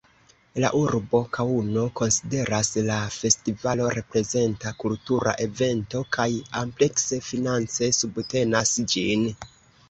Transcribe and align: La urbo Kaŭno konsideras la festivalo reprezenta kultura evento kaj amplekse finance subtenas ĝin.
La 0.63 0.69
urbo 0.77 1.19
Kaŭno 1.35 1.83
konsideras 1.99 2.71
la 2.87 2.95
festivalo 3.15 3.89
reprezenta 3.97 4.73
kultura 4.85 5.35
evento 5.45 6.03
kaj 6.19 6.27
amplekse 6.63 7.21
finance 7.29 7.93
subtenas 8.01 8.75
ĝin. 8.97 9.31